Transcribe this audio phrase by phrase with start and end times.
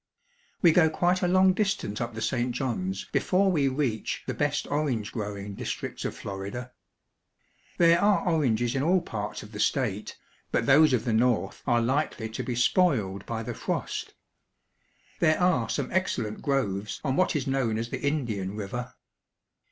[0.63, 2.53] We go quite a long distance up the St.
[2.53, 6.71] Johns before we reach the best orange growing districts of Florida.
[7.77, 8.25] There An Orange Orchard.
[8.27, 10.17] are oranges in all parts of the state,
[10.51, 14.15] but those of the north are likely to be spoiled by the frost.
[15.19, 18.95] There are some ex cellent groves on what is known as the Indian River.